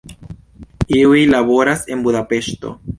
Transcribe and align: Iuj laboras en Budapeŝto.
Iuj 1.01 1.21
laboras 1.35 1.87
en 1.97 2.05
Budapeŝto. 2.09 2.79